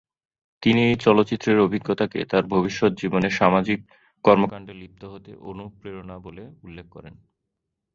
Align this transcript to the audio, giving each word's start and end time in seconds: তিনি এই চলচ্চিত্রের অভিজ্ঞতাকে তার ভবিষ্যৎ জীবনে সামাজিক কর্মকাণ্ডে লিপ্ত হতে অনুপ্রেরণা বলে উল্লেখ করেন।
তিনি 0.63 0.79
এই 0.83 0.97
চলচ্চিত্রের 0.97 1.57
অভিজ্ঞতাকে 1.59 2.19
তার 2.25 2.43
ভবিষ্যৎ 2.45 2.91
জীবনে 3.01 3.29
সামাজিক 3.39 3.79
কর্মকাণ্ডে 4.25 4.73
লিপ্ত 4.73 5.01
হতে 5.13 5.31
অনুপ্রেরণা 5.49 6.15
বলে 6.19 6.43
উল্লেখ 6.63 6.87
করেন। 6.89 7.13